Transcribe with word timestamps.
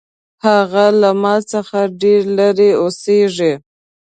هغه 0.45 0.85
له 1.01 1.09
ما 1.21 1.35
څخه 1.51 1.79
ډېر 2.01 2.21
لرې 2.37 2.69
اوسیږي 2.81 3.53